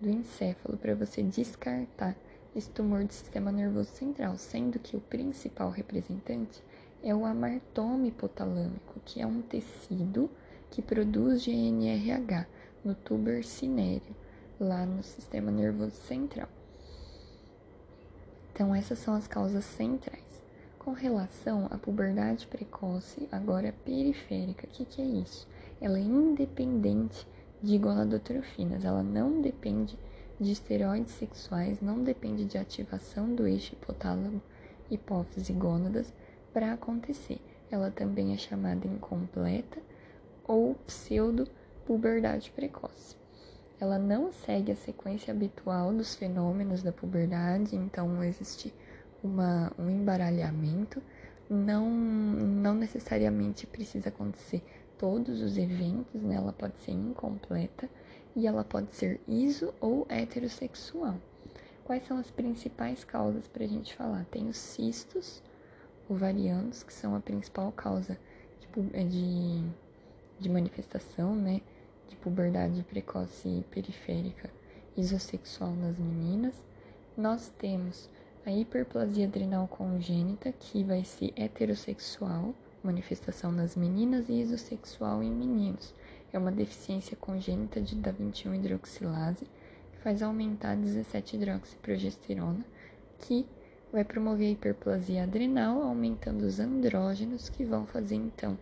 do 0.00 0.08
encéfalo 0.08 0.78
para 0.78 0.94
você 0.94 1.22
descartar 1.22 2.16
esse 2.56 2.70
tumor 2.70 3.04
do 3.04 3.12
sistema 3.12 3.52
nervoso 3.52 3.90
central, 3.90 4.38
sendo 4.38 4.78
que 4.78 4.96
o 4.96 5.00
principal 5.00 5.70
representante 5.70 6.62
é 7.02 7.14
o 7.14 7.24
amartoma 7.24 8.06
hipotalâmico, 8.06 9.00
que 9.04 9.20
é 9.20 9.26
um 9.26 9.42
tecido 9.42 10.30
que 10.70 10.82
produz 10.82 11.44
GNRH 11.44 12.46
no 12.84 12.94
tuber 12.94 13.44
cinério, 13.44 14.16
lá 14.58 14.84
no 14.84 15.02
sistema 15.02 15.50
nervoso 15.50 15.96
central. 15.96 16.48
Então, 18.52 18.74
essas 18.74 18.98
são 18.98 19.14
as 19.14 19.28
causas 19.28 19.64
centrais. 19.64 20.42
Com 20.78 20.92
relação 20.92 21.66
à 21.70 21.78
puberdade 21.78 22.46
precoce, 22.46 23.28
agora 23.30 23.74
periférica, 23.84 24.66
o 24.66 24.70
que, 24.70 24.84
que 24.84 25.02
é 25.02 25.04
isso? 25.04 25.46
Ela 25.80 25.98
é 25.98 26.02
independente 26.02 27.26
de 27.62 27.78
gonadotrofinas, 27.78 28.84
ela 28.84 29.02
não 29.02 29.40
depende 29.40 29.98
de 30.40 30.52
esteroides 30.52 31.12
sexuais, 31.12 31.80
não 31.80 32.02
depende 32.02 32.44
de 32.44 32.58
ativação 32.58 33.34
do 33.34 33.46
eixo 33.46 33.74
hipotálamo, 33.74 34.40
hipófise 34.90 35.52
gônadas, 35.52 36.12
para 36.52 36.72
acontecer. 36.72 37.40
Ela 37.70 37.90
também 37.90 38.32
é 38.32 38.36
chamada 38.36 38.86
incompleta 38.86 39.80
ou 40.46 40.74
pseudo-puberdade 40.86 42.50
precoce. 42.50 43.16
Ela 43.80 43.98
não 43.98 44.32
segue 44.32 44.72
a 44.72 44.76
sequência 44.76 45.32
habitual 45.32 45.92
dos 45.92 46.14
fenômenos 46.14 46.82
da 46.82 46.90
puberdade, 46.90 47.76
então 47.76 48.24
existe 48.24 48.74
uma, 49.22 49.72
um 49.78 49.88
embaralhamento, 49.88 51.02
não, 51.48 51.88
não 51.88 52.74
necessariamente 52.74 53.66
precisa 53.66 54.08
acontecer 54.08 54.62
todos 54.98 55.40
os 55.40 55.56
eventos, 55.56 56.20
né? 56.20 56.34
ela 56.34 56.52
pode 56.52 56.78
ser 56.80 56.92
incompleta 56.92 57.88
e 58.34 58.46
ela 58.46 58.64
pode 58.64 58.92
ser 58.92 59.20
iso 59.26 59.72
ou 59.80 60.06
heterossexual. 60.08 61.16
Quais 61.84 62.02
são 62.06 62.18
as 62.18 62.30
principais 62.30 63.04
causas 63.04 63.48
para 63.48 63.64
a 63.64 63.66
gente 63.66 63.94
falar? 63.94 64.26
Tem 64.26 64.48
os 64.48 64.58
cistos, 64.58 65.42
ovarianos, 66.08 66.82
que 66.82 66.92
são 66.92 67.14
a 67.14 67.20
principal 67.20 67.72
causa 67.72 68.18
de, 68.60 68.96
é 68.96 69.04
de, 69.04 69.64
de 70.38 70.48
manifestação, 70.48 71.34
né, 71.34 71.60
de 72.08 72.16
puberdade 72.16 72.82
precoce 72.82 73.64
periférica 73.70 74.50
isossexual 74.96 75.72
nas 75.72 75.96
meninas. 75.98 76.54
Nós 77.16 77.52
temos 77.58 78.10
a 78.44 78.50
hiperplasia 78.50 79.26
adrenal 79.26 79.68
congênita, 79.68 80.52
que 80.52 80.82
vai 80.82 81.04
ser 81.04 81.32
heterossexual, 81.36 82.54
manifestação 82.82 83.50
nas 83.50 83.76
meninas, 83.76 84.28
e 84.28 84.40
isossexual 84.40 85.22
em 85.22 85.30
meninos. 85.30 85.94
É 86.32 86.38
uma 86.38 86.52
deficiência 86.52 87.16
congênita 87.16 87.80
de 87.80 87.94
da 87.96 88.10
21 88.10 88.54
hidroxilase, 88.54 89.46
que 89.92 89.98
faz 90.02 90.22
aumentar 90.22 90.76
17 90.76 91.36
hidroxiprogesterona, 91.36 92.64
que 93.20 93.46
vai 93.92 94.04
promover 94.04 94.48
a 94.48 94.50
hiperplasia 94.50 95.22
adrenal, 95.22 95.82
aumentando 95.82 96.42
os 96.42 96.60
andrógenos 96.60 97.48
que 97.48 97.64
vão 97.64 97.86
fazer 97.86 98.16
então 98.16 98.58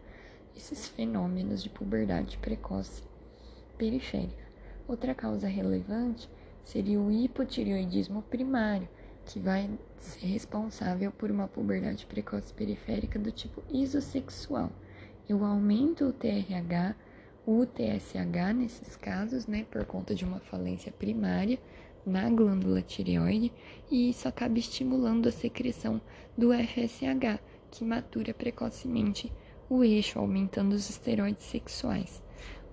esses 0.57 0.89
fenômenos 0.89 1.63
de 1.63 1.69
puberdade 1.69 2.39
precoce 2.39 3.03
periférica. 3.77 4.47
Outra 4.89 5.15
causa 5.15 5.49
relevante 5.49 6.31
seria 6.63 7.01
o 7.01 7.11
hipotireoidismo 7.11 8.23
primário, 8.23 8.89
que 9.27 9.41
vai 9.41 9.69
ser 9.99 10.27
responsável 10.27 11.11
por 11.11 11.31
uma 11.31 11.49
puberdade 11.49 12.07
precoce 12.07 12.55
periférica 12.55 13.19
do 13.19 13.33
tipo 13.33 13.63
isossexual. 13.69 14.71
Eu 15.29 15.45
aumento 15.45 16.07
o 16.07 16.13
TRH, 16.13 16.95
o 17.45 17.67
TSH 17.67 18.55
nesses 18.55 18.97
casos, 18.97 19.47
né, 19.47 19.67
por 19.71 19.85
conta 19.85 20.15
de 20.15 20.25
uma 20.25 20.39
falência 20.39 20.93
primária, 20.93 21.59
na 22.07 22.31
glândula 22.31 22.81
tireoide 22.81 23.53
e 23.91 24.11
isso 24.11 24.29
acaba 24.29 24.59
estimulando 24.61 25.29
a 25.29 25.33
secreção 25.33 26.01
do 26.39 26.53
FSH, 26.53 27.41
que 27.69 27.85
matura 27.85 28.33
precocemente 28.33 29.33
o 29.69 29.83
eixo, 29.83 30.21
aumentando 30.21 30.73
os 30.75 30.89
esteroides 30.89 31.45
sexuais. 31.45 32.23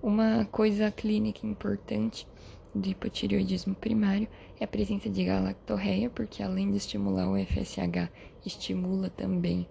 Uma 0.00 0.44
coisa 0.44 0.92
clínica 0.92 1.44
importante 1.44 2.28
do 2.74 2.88
hipotireoidismo 2.88 3.74
primário 3.74 4.28
é 4.58 4.64
a 4.64 4.68
presença 4.68 5.08
de 5.08 5.24
galactorreia, 5.24 6.10
porque 6.10 6.42
além 6.42 6.70
de 6.70 6.76
estimular 6.76 7.30
o 7.30 7.36
FSH, 7.36 8.10
estimula 8.44 9.08
também 9.10 9.68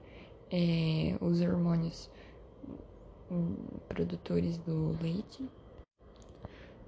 é, 0.51 1.15
os 1.19 1.41
hormônios 1.41 2.09
hum, 3.29 3.55
produtores 3.89 4.57
do 4.59 4.97
leite. 5.01 5.43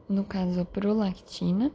No 0.08 0.24
caso, 0.24 0.62
a 0.62 0.66
prolactina, 0.66 1.72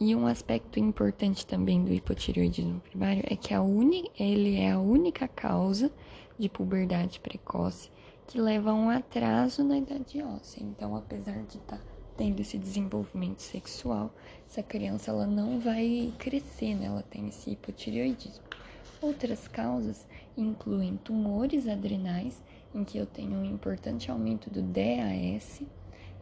e 0.00 0.14
um 0.14 0.26
aspecto 0.26 0.78
importante 0.78 1.44
também 1.44 1.84
do 1.84 1.92
hipotireoidismo 1.92 2.80
primário 2.80 3.24
é 3.26 3.34
que 3.34 3.56
uni, 3.56 4.10
ele 4.18 4.56
é 4.56 4.70
a 4.70 4.78
única 4.78 5.26
causa 5.26 5.90
de 6.38 6.48
puberdade 6.48 7.18
precoce 7.18 7.90
que 8.28 8.40
leva 8.40 8.70
a 8.70 8.74
um 8.74 8.90
atraso 8.90 9.64
na 9.64 9.78
idade 9.78 10.22
óssea. 10.22 10.62
Então, 10.62 10.94
apesar 10.94 11.42
de 11.42 11.56
estar 11.56 11.78
tá 11.78 11.82
tendo 12.18 12.40
esse 12.40 12.58
desenvolvimento 12.58 13.38
sexual, 13.38 14.12
essa 14.46 14.60
criança 14.62 15.12
ela 15.12 15.24
não 15.24 15.60
vai 15.60 16.12
crescer, 16.18 16.74
né? 16.74 16.86
Ela 16.86 17.02
tem 17.02 17.28
esse 17.28 17.52
hipotireoidismo. 17.52 18.42
Outras 19.00 19.46
causas 19.46 20.04
incluem 20.36 20.96
tumores 20.96 21.68
adrenais, 21.68 22.42
em 22.74 22.82
que 22.82 22.98
eu 22.98 23.06
tenho 23.06 23.38
um 23.38 23.44
importante 23.44 24.10
aumento 24.10 24.50
do 24.50 24.60
DAS, 24.60 25.62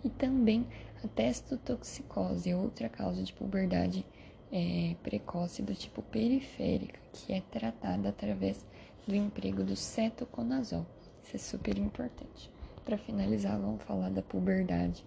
e 0.05 0.11
também 0.11 0.67
a 1.03 1.09
testotoxicose 1.09 2.53
outra 2.53 2.91
causa 2.91 3.23
de 3.23 3.33
puberdade 3.33 4.05
é, 4.53 4.95
precoce 5.03 5.63
do 5.63 5.75
tipo 5.75 6.03
periférica, 6.03 7.01
que 7.13 7.33
é 7.33 7.41
tratada 7.41 8.11
através 8.11 8.65
do 9.07 9.15
emprego 9.15 9.65
do 9.65 9.75
cetoconazol. 9.75 10.87
Isso 11.25 11.37
é 11.37 11.39
super 11.39 11.79
importante. 11.79 12.51
Para 12.85 12.99
finalizar, 12.99 13.59
vamos 13.59 13.83
falar 13.83 14.11
da 14.11 14.23
puberdade 14.23 15.03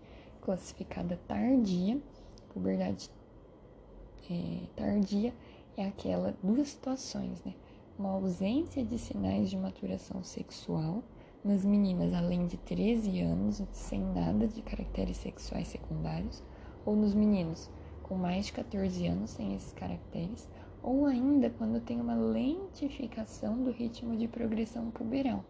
classificada 0.50 1.20
tardia. 1.27 2.01
Puberdade 2.51 3.12
é, 4.32 4.62
tardia 4.75 5.32
é 5.77 5.86
aquela 5.86 6.36
duas 6.41 6.70
situações, 6.70 7.44
né? 7.44 7.53
Uma 8.00 8.13
ausência 8.13 8.84
de 8.84 8.98
sinais 8.98 9.51
de 9.51 9.58
maturação 9.58 10.24
sexual 10.24 11.03
nas 11.44 11.63
meninas 11.63 12.15
além 12.15 12.48
de 12.48 12.58
13 12.58 13.20
anos, 13.22 13.62
sem 13.72 14.01
nada 14.01 14.48
de 14.48 14.63
caracteres 14.63 15.18
sexuais 15.18 15.68
secundários, 15.68 16.41
ou 16.84 16.96
nos 16.96 17.13
meninos 17.13 17.70
com 18.01 18.15
mais 18.15 18.48
de 18.48 18.53
14 18.53 19.06
anos, 19.06 19.29
sem 19.29 19.53
esses 19.53 19.72
caracteres, 19.74 20.50
ou 20.82 21.06
ainda 21.06 21.51
quando 21.51 21.79
tem 21.79 22.01
uma 22.01 22.15
lentificação 22.15 23.63
do 23.63 23.70
ritmo 23.70 24.18
de 24.18 24.27
progressão 24.27 24.89
puberal. 24.89 25.46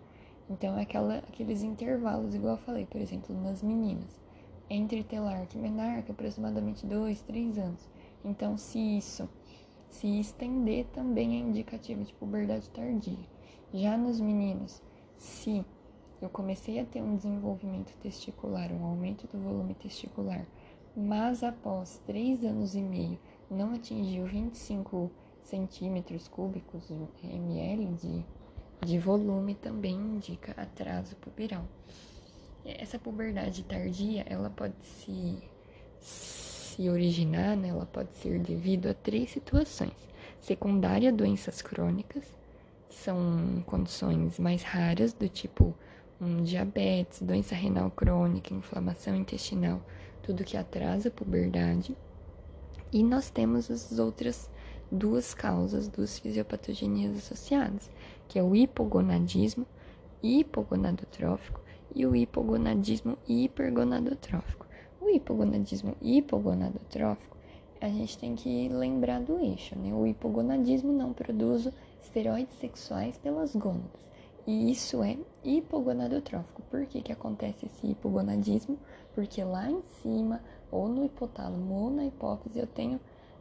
Então, 0.49 0.77
é 0.77 0.81
aquela, 0.81 1.19
aqueles 1.19 1.63
intervalos, 1.63 2.35
igual 2.35 2.55
eu 2.55 2.61
falei, 2.61 2.85
por 2.85 2.99
exemplo, 2.99 3.33
nas 3.39 3.63
meninas, 3.63 4.19
entre 4.69 5.03
telarca 5.03 5.57
e 5.57 5.61
menarca, 5.61 6.11
aproximadamente 6.11 6.85
2, 6.85 7.21
3 7.21 7.57
anos. 7.57 7.89
Então, 8.23 8.57
se 8.57 8.79
isso 8.79 9.27
se 9.89 10.19
estender, 10.19 10.85
também 10.93 11.35
é 11.35 11.39
indicativo 11.39 12.03
de 12.03 12.13
puberdade 12.13 12.69
tardia. 12.69 13.25
Já 13.73 13.97
nos 13.97 14.19
meninos, 14.19 14.81
se 15.17 15.65
eu 16.21 16.29
comecei 16.29 16.79
a 16.79 16.85
ter 16.85 17.01
um 17.01 17.15
desenvolvimento 17.15 17.95
testicular, 17.97 18.71
um 18.71 18.83
aumento 18.85 19.25
do 19.27 19.39
volume 19.39 19.73
testicular, 19.73 20.45
mas 20.95 21.43
após 21.43 22.01
3 22.05 22.43
anos 22.43 22.75
e 22.75 22.81
meio 22.81 23.17
não 23.49 23.73
atingiu 23.73 24.25
25 24.25 25.09
centímetros 25.43 26.27
cúbicos, 26.27 26.91
ml 27.23 27.85
de, 27.95 28.25
de 28.85 28.99
volume, 28.99 29.55
também 29.55 29.95
indica 29.95 30.51
atraso 30.61 31.15
puberal. 31.15 31.65
Essa 32.77 32.99
puberdade 32.99 33.63
tardia, 33.63 34.23
ela 34.27 34.49
pode 34.49 34.75
se, 34.81 35.37
se 35.99 36.89
originar, 36.89 37.55
né? 37.57 37.69
ela 37.69 37.85
pode 37.85 38.11
ser 38.13 38.39
devido 38.39 38.87
a 38.87 38.93
três 38.93 39.31
situações. 39.31 40.07
Secundária, 40.39 41.11
doenças 41.11 41.61
crônicas, 41.61 42.23
são 42.89 43.63
condições 43.65 44.39
mais 44.39 44.61
raras, 44.63 45.13
do 45.13 45.27
tipo 45.27 45.75
um 46.21 46.43
diabetes, 46.43 47.21
doença 47.21 47.55
renal 47.55 47.89
crônica, 47.91 48.53
inflamação 48.53 49.15
intestinal, 49.15 49.81
tudo 50.21 50.43
que 50.43 50.57
atrasa 50.57 51.07
a 51.07 51.11
puberdade. 51.11 51.97
E 52.91 53.03
nós 53.03 53.29
temos 53.29 53.69
as 53.71 53.97
outras 53.99 54.49
duas 54.91 55.33
causas 55.33 55.87
dos 55.87 56.19
fisiopatogenias 56.19 57.17
associadas, 57.17 57.89
que 58.27 58.37
é 58.37 58.43
o 58.43 58.55
hipogonadismo 58.55 59.65
hipogonadotrófico 60.21 61.61
e 61.95 62.05
o 62.05 62.15
hipogonadismo 62.15 63.17
hipergonadotrófico. 63.27 64.65
O 65.01 65.09
hipogonadismo 65.09 65.95
hipogonadotrófico, 66.01 67.37
a 67.81 67.87
gente 67.87 68.17
tem 68.17 68.35
que 68.35 68.69
lembrar 68.69 69.21
do 69.21 69.39
eixo, 69.39 69.77
né? 69.77 69.93
O 69.93 70.05
hipogonadismo 70.05 70.91
não 70.91 71.13
produz 71.13 71.69
esteroides 72.01 72.57
sexuais 72.59 73.17
pelas 73.17 73.55
gônadas. 73.55 74.09
E 74.45 74.71
isso 74.71 75.03
é 75.03 75.17
hipogonadotrófico. 75.43 76.61
Por 76.63 76.85
que, 76.85 77.01
que 77.01 77.11
acontece 77.11 77.65
esse 77.65 77.87
hipogonadismo? 77.87 78.77
Porque 79.13 79.43
lá 79.43 79.69
em 79.69 79.81
cima, 80.01 80.41
ou 80.71 80.87
no 80.87 81.05
hipotálamo 81.05 81.73
ou 81.73 81.89
na 81.91 82.05
hipófise, 82.05 82.59
eu 82.59 82.67
tenho 82.67 82.99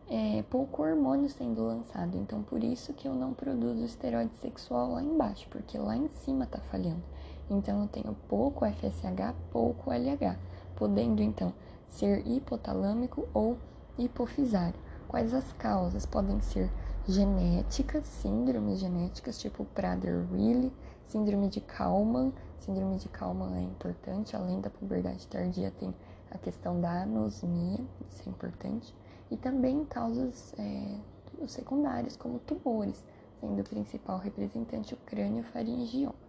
é, 0.09 0.43
pouco 0.51 0.83
hormônio 0.83 1.29
sendo 1.29 1.65
lançado. 1.65 2.17
Então, 2.17 2.43
por 2.43 2.63
isso 2.63 2.93
que 2.93 3.07
eu 3.07 3.15
não 3.15 3.35
produzo 3.35 3.85
esteroide 3.85 4.35
sexual 4.37 4.93
lá 4.93 5.03
embaixo, 5.03 5.47
porque 5.51 5.79
lá 5.79 5.97
em 5.97 6.09
cima 6.09 6.47
tá 6.47 6.59
falhando. 6.71 7.03
Então, 7.51 7.83
eu 7.83 7.89
tenho 7.89 8.15
pouco 8.29 8.65
FSH, 8.65 9.35
pouco 9.51 9.91
LH, 9.91 10.37
podendo 10.77 11.23
então 11.23 11.53
ser 11.89 12.27
hipotalâmico 12.27 13.27
ou 13.33 13.57
hipofisário. 13.99 14.79
Quais 15.09 15.33
as 15.33 15.53
causas? 15.55 16.05
Podem 16.05 16.41
ser 16.41 16.71
genéticas, 17.07 18.05
síndromes 18.05 18.79
genéticas, 18.79 19.39
tipo 19.39 19.65
Prader-Willi, 19.65 20.73
síndrome 21.07 21.49
de 21.49 21.61
Kalman. 21.61 22.33
Síndrome 22.59 22.99
de 22.99 23.09
Kalman 23.09 23.57
é 23.57 23.63
importante, 23.63 24.37
além 24.37 24.61
da 24.61 24.69
puberdade 24.69 25.27
tardia, 25.27 25.71
tem 25.71 25.95
a 26.31 26.37
questão 26.37 26.79
da 26.81 27.03
anosmia, 27.03 27.81
isso 28.11 28.23
é 28.27 28.29
importante. 28.29 28.95
E 29.31 29.37
também 29.37 29.85
causas 29.87 30.55
é, 30.59 30.99
secundárias, 31.47 32.17
como 32.17 32.39
tumores, 32.41 33.03
sendo 33.41 33.61
o 33.61 33.65
principal 33.65 34.19
representante 34.19 34.93
o 34.93 34.97
crânio 34.99 35.45
faringioma. 35.45 36.28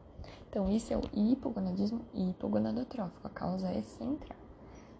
Então, 0.50 0.70
isso 0.72 0.92
é 0.92 0.98
o 0.98 1.02
hipogonadismo 1.14 2.02
hipogonadotrófico, 2.14 3.28
a 3.28 3.30
causa 3.30 3.70
é 3.70 3.82
central. 3.82 4.38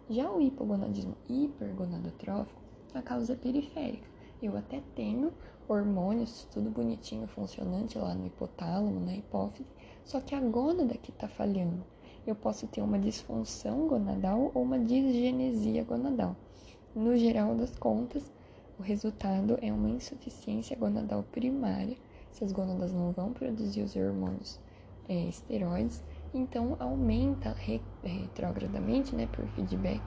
Já 0.08 0.30
o 0.30 0.40
hipogonadismo 0.40 1.16
hipergonadotrófico, 1.28 2.60
a 2.94 3.02
causa 3.02 3.32
é 3.32 3.36
periférica. 3.36 4.08
Eu 4.42 4.56
até 4.56 4.82
tenho 4.94 5.32
hormônios, 5.68 6.48
tudo 6.52 6.70
bonitinho, 6.70 7.26
funcionante 7.26 7.98
lá 7.98 8.14
no 8.14 8.26
hipotálamo, 8.26 9.00
na 9.00 9.14
hipófise, 9.14 9.70
só 10.04 10.20
que 10.20 10.34
a 10.34 10.40
gônada 10.40 10.96
que 10.96 11.10
está 11.10 11.28
falhando. 11.28 11.84
Eu 12.26 12.34
posso 12.34 12.66
ter 12.66 12.80
uma 12.80 12.98
disfunção 12.98 13.86
gonadal 13.86 14.50
ou 14.54 14.62
uma 14.62 14.78
disgenesia 14.78 15.84
gonadal. 15.84 16.36
No 16.94 17.16
geral 17.16 17.54
das 17.54 17.76
contas, 17.76 18.30
o 18.78 18.82
resultado 18.82 19.58
é 19.60 19.72
uma 19.72 19.90
insuficiência 19.90 20.76
gonadal 20.76 21.22
primária. 21.22 21.96
Essas 22.32 22.50
gônadas 22.50 22.92
não 22.92 23.12
vão 23.12 23.32
produzir 23.32 23.82
os 23.82 23.94
hormônios 23.94 24.58
é, 25.10 25.28
esteroides, 25.28 26.04
então 26.32 26.76
aumenta 26.78 27.52
re, 27.58 27.82
retrogradamente, 28.04 29.14
né, 29.16 29.28
por 29.32 29.44
feedback, 29.48 30.00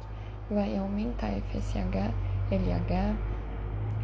vai 0.49 0.77
aumentar 0.77 1.29
FSH, 1.49 2.13
LH, 2.49 3.17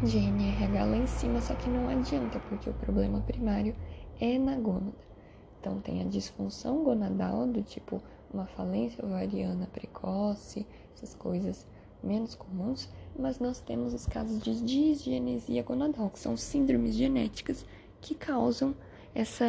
GNRH 0.02 0.84
lá 0.84 0.96
em 0.98 1.06
cima, 1.06 1.40
só 1.40 1.54
que 1.54 1.70
não 1.70 1.88
adianta, 1.88 2.38
porque 2.40 2.68
o 2.68 2.74
problema 2.74 3.20
primário 3.22 3.74
é 4.20 4.38
na 4.38 4.56
gônada. 4.56 5.10
Então 5.58 5.80
tem 5.80 6.02
a 6.02 6.04
disfunção 6.04 6.84
gonadal, 6.84 7.46
do 7.46 7.62
tipo 7.62 8.02
uma 8.32 8.44
falência 8.44 9.04
ovariana 9.04 9.66
precoce, 9.72 10.66
essas 10.94 11.14
coisas 11.14 11.66
menos 12.02 12.34
comuns, 12.34 12.88
mas 13.18 13.38
nós 13.38 13.60
temos 13.60 13.94
os 13.94 14.06
casos 14.06 14.40
de 14.40 14.60
disgenesia 14.62 15.62
gonadal, 15.62 16.10
que 16.10 16.18
são 16.18 16.36
síndromes 16.36 16.94
genéticas 16.94 17.64
que 18.00 18.14
causam 18.14 18.74
essa 19.14 19.46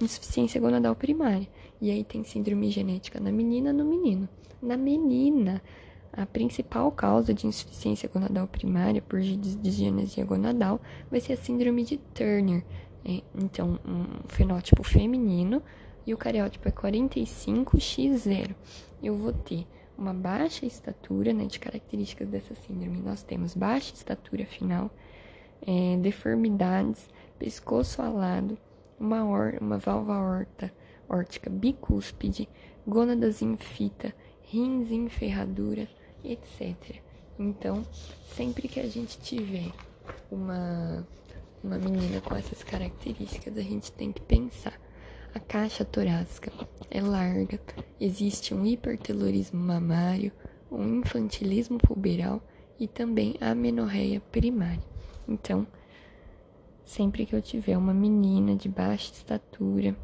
insuficiência 0.00 0.60
gonadal 0.60 0.94
primária. 0.94 1.48
E 1.80 1.90
aí 1.90 2.04
tem 2.04 2.24
síndrome 2.24 2.70
genética 2.70 3.20
na 3.20 3.30
menina 3.30 3.72
no 3.72 3.84
menino. 3.84 4.28
Na 4.60 4.76
menina, 4.76 5.62
a 6.12 6.24
principal 6.24 6.90
causa 6.92 7.34
de 7.34 7.46
insuficiência 7.46 8.08
gonadal 8.08 8.46
primária 8.46 9.02
por 9.02 9.20
disgenesia 9.20 10.24
gonadal 10.24 10.80
vai 11.10 11.20
ser 11.20 11.34
a 11.34 11.36
síndrome 11.36 11.84
de 11.84 11.98
Turner. 11.98 12.64
É, 13.04 13.22
então, 13.34 13.78
um 13.84 14.28
fenótipo 14.28 14.82
feminino 14.82 15.62
e 16.06 16.14
o 16.14 16.16
cariótipo 16.16 16.68
é 16.68 16.72
45x0. 16.72 18.54
Eu 19.02 19.16
vou 19.16 19.32
ter 19.32 19.66
uma 19.96 20.14
baixa 20.14 20.66
estatura, 20.66 21.32
né, 21.32 21.44
de 21.44 21.58
características 21.58 22.28
dessa 22.28 22.54
síndrome. 22.54 23.00
Nós 23.00 23.22
temos 23.22 23.54
baixa 23.54 23.94
estatura 23.94 24.44
final, 24.46 24.90
é, 25.66 25.96
deformidades, 25.98 27.08
pescoço 27.38 28.00
alado, 28.02 28.56
uma, 28.98 29.24
or, 29.24 29.58
uma 29.60 29.78
valva 29.78 30.18
horta, 30.18 30.72
órtica 31.08 31.50
bicúspide, 31.50 32.48
gônadas 32.86 33.42
em 33.42 33.56
fita, 33.56 34.14
rins 34.42 34.90
em 34.90 35.08
ferradura, 35.08 35.88
etc. 36.22 37.02
Então, 37.38 37.84
sempre 38.34 38.68
que 38.68 38.80
a 38.80 38.86
gente 38.86 39.18
tiver 39.18 39.72
uma, 40.30 41.06
uma 41.62 41.78
menina 41.78 42.20
com 42.20 42.34
essas 42.34 42.62
características, 42.62 43.56
a 43.56 43.62
gente 43.62 43.92
tem 43.92 44.12
que 44.12 44.22
pensar. 44.22 44.78
A 45.34 45.40
caixa 45.40 45.84
torácica 45.84 46.52
é 46.90 47.00
larga, 47.00 47.58
existe 48.00 48.54
um 48.54 48.64
hipertelorismo 48.64 49.60
mamário, 49.60 50.30
um 50.70 51.00
infantilismo 51.00 51.78
puberal 51.78 52.40
e 52.78 52.86
também 52.86 53.36
a 53.40 53.50
amenorreia 53.50 54.20
primária. 54.20 54.82
Então, 55.26 55.66
sempre 56.84 57.26
que 57.26 57.34
eu 57.34 57.42
tiver 57.42 57.76
uma 57.76 57.94
menina 57.94 58.54
de 58.54 58.68
baixa 58.68 59.12
estatura 59.12 59.96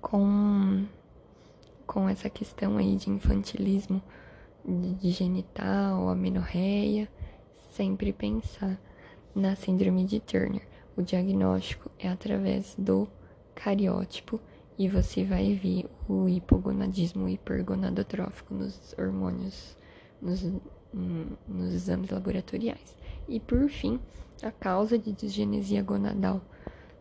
com 0.00 0.86
com 1.86 2.08
essa 2.08 2.30
questão 2.30 2.78
aí 2.78 2.96
de 2.96 3.10
infantilismo 3.10 4.02
de 4.98 5.10
genital, 5.10 6.08
amenorreia, 6.08 7.08
sempre 7.72 8.12
pensar 8.12 8.80
na 9.34 9.56
síndrome 9.56 10.04
de 10.04 10.20
Turner. 10.20 10.66
O 10.96 11.02
diagnóstico 11.02 11.90
é 11.98 12.08
através 12.08 12.74
do 12.78 13.08
cariótipo 13.54 14.40
e 14.78 14.88
você 14.88 15.24
vai 15.24 15.54
ver 15.54 15.86
o 16.08 16.28
hipogonadismo 16.28 17.28
hipergonadotrófico 17.28 18.54
nos 18.54 18.94
hormônios, 18.98 19.76
nos, 20.20 20.42
nos 20.92 21.74
exames 21.74 22.10
laboratoriais. 22.10 22.96
E 23.28 23.40
por 23.40 23.68
fim, 23.68 24.00
a 24.42 24.50
causa 24.50 24.98
de 24.98 25.12
disgenesia 25.12 25.82
gonadal 25.82 26.40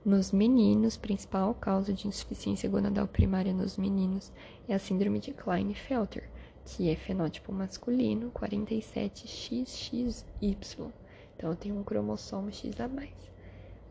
Nos 0.04 0.32
meninos, 0.32 0.98
principal 0.98 1.54
causa 1.54 1.94
de 1.94 2.08
insuficiência 2.08 2.68
gonadal 2.68 3.08
primária 3.08 3.54
nos 3.54 3.78
meninos 3.78 4.34
é 4.68 4.74
a 4.74 4.80
síndrome 4.80 5.20
de 5.20 5.32
Klinefelter, 5.32 6.28
que 6.66 6.90
é 6.90 6.96
fenótipo 6.96 7.52
masculino 7.52 8.32
47XXY. 8.32 10.92
Então, 11.36 11.56
tenho 11.56 11.78
um 11.78 11.84
cromossomo 11.84 12.52
X 12.52 12.80
a 12.80 12.88
mais. 12.88 13.14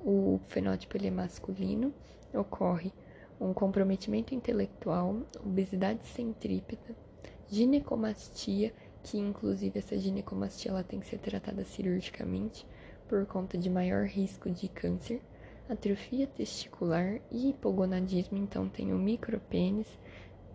O 0.01 0.41
fenótipo 0.49 0.97
ele 0.97 1.07
é 1.07 1.13
masculino, 1.13 1.95
ocorre 2.35 2.93
um 3.41 3.55
comprometimento 3.55 4.35
intelectual, 4.35 5.23
obesidade 5.45 6.05
centrípeta, 6.07 6.93
ginecomastia, 7.49 8.75
que 9.03 9.19
inclusive 9.19 9.79
essa 9.79 9.99
ginecomastia 9.99 10.71
ela 10.71 10.85
tem 10.85 11.01
que 11.01 11.07
ser 11.07 11.19
tratada 11.19 11.65
cirurgicamente 11.65 12.67
por 13.09 13.27
conta 13.27 13.59
de 13.59 13.69
maior 13.69 14.07
risco 14.07 14.51
de 14.51 14.69
câncer 14.69 15.21
atrofia 15.73 16.27
testicular 16.27 17.21
e 17.31 17.51
hipogonadismo, 17.51 18.37
então 18.37 18.69
tem 18.69 18.93
o 18.93 18.99
micropênis, 18.99 19.87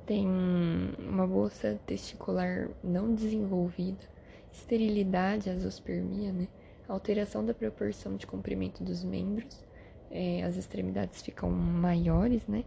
tem 0.05 0.27
uma 0.27 1.25
bolsa 1.25 1.79
testicular 1.85 2.69
não 2.83 3.13
desenvolvida, 3.13 4.05
esterilidade, 4.51 5.49
azospermia, 5.49 6.31
né? 6.31 6.47
alteração 6.87 7.45
da 7.45 7.53
proporção 7.53 8.15
de 8.15 8.27
comprimento 8.27 8.83
dos 8.83 9.03
membros, 9.03 9.65
é, 10.11 10.43
as 10.43 10.55
extremidades 10.57 11.21
ficam 11.21 11.49
maiores, 11.49 12.45
né? 12.47 12.63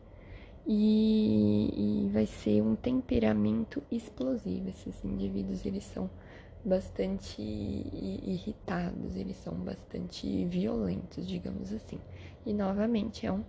E, 0.71 2.05
e 2.05 2.09
vai 2.11 2.27
ser 2.27 2.61
um 2.61 2.77
temperamento 2.77 3.83
explosivo. 3.91 4.69
Esses 4.69 5.03
indivíduos, 5.03 5.65
eles 5.65 5.85
são 5.85 6.11
bastante 6.63 7.41
irritados, 7.41 9.17
eles 9.17 9.37
são 9.39 9.55
bastante 9.55 10.45
violentos, 10.45 11.27
digamos 11.27 11.73
assim. 11.73 11.99
E 12.45 12.53
novamente 12.53 13.27
é 13.27 13.33
um, 13.33 13.43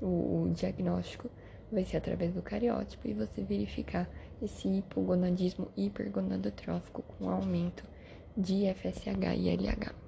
o, 0.00 0.44
o 0.44 0.52
diagnóstico 0.54 1.28
vai 1.70 1.84
ser 1.84 1.98
através 1.98 2.32
do 2.34 2.42
cariótipo 2.42 3.06
e 3.08 3.14
você 3.14 3.42
verificar 3.42 4.08
esse 4.40 4.68
hipogonadismo 4.68 5.68
hipergonadotrófico 5.76 7.02
com 7.02 7.30
aumento 7.30 7.84
de 8.36 8.72
FSH 8.74 9.36
e 9.36 9.50
LH. 9.50 10.01